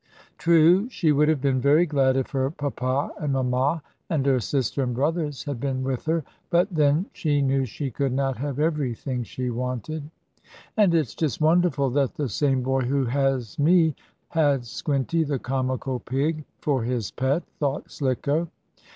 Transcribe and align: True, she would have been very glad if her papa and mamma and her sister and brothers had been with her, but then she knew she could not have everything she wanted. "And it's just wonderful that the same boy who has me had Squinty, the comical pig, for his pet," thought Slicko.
True, 0.39 0.89
she 0.89 1.11
would 1.11 1.29
have 1.29 1.41
been 1.41 1.61
very 1.61 1.85
glad 1.85 2.17
if 2.17 2.31
her 2.31 2.49
papa 2.49 3.11
and 3.19 3.33
mamma 3.33 3.83
and 4.09 4.25
her 4.25 4.39
sister 4.39 4.81
and 4.81 4.95
brothers 4.95 5.43
had 5.43 5.59
been 5.59 5.83
with 5.83 6.05
her, 6.05 6.23
but 6.49 6.67
then 6.73 7.05
she 7.13 7.39
knew 7.39 7.65
she 7.65 7.91
could 7.91 8.11
not 8.11 8.35
have 8.37 8.59
everything 8.59 9.21
she 9.21 9.51
wanted. 9.51 10.09
"And 10.75 10.95
it's 10.95 11.13
just 11.13 11.39
wonderful 11.39 11.91
that 11.91 12.15
the 12.15 12.29
same 12.29 12.63
boy 12.63 12.81
who 12.81 13.05
has 13.05 13.59
me 13.59 13.93
had 14.29 14.65
Squinty, 14.65 15.23
the 15.23 15.37
comical 15.37 15.99
pig, 15.99 16.45
for 16.61 16.81
his 16.81 17.11
pet," 17.11 17.43
thought 17.59 17.91
Slicko. 17.91 18.47